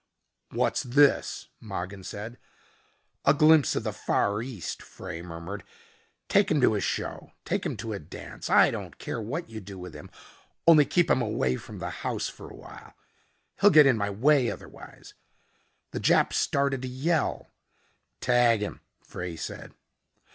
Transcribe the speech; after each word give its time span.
"What's 0.49 0.81
this?" 0.81 1.49
Mogin 1.59 2.03
said. 2.03 2.39
"A 3.23 3.35
glimpse 3.35 3.75
of 3.75 3.83
the 3.83 3.93
Far 3.93 4.41
East," 4.41 4.81
Frey 4.81 5.21
murmured. 5.21 5.63
"Take 6.27 6.49
him 6.49 6.59
to 6.61 6.73
a 6.73 6.81
show. 6.81 7.33
Take 7.45 7.67
him 7.67 7.77
to 7.77 7.93
a 7.93 7.99
dance. 7.99 8.49
I 8.49 8.71
don't 8.71 8.97
care 8.97 9.21
what 9.21 9.47
you 9.51 9.59
do 9.59 9.77
with 9.77 9.93
him, 9.93 10.09
only 10.65 10.85
keep 10.85 11.11
him 11.11 11.21
away 11.21 11.55
from 11.55 11.77
the 11.77 11.91
house 12.01 12.27
for 12.29 12.49
a 12.49 12.55
while. 12.55 12.95
He'll 13.59 13.69
get 13.69 13.85
in 13.85 13.95
my 13.95 14.09
way 14.09 14.49
otherwise." 14.49 15.13
The 15.91 15.99
Jap 15.99 16.33
started 16.33 16.81
to 16.81 16.87
yell. 16.87 17.51
"Tag 18.21 18.61
him," 18.61 18.81
Frey 19.03 19.35
said. 19.35 19.75